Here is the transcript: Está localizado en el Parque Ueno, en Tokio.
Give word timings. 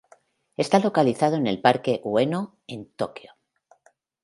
Está 0.57 0.79
localizado 0.79 1.35
en 1.35 1.45
el 1.45 1.61
Parque 1.61 2.01
Ueno, 2.03 2.57
en 2.65 2.89
Tokio. 2.91 3.35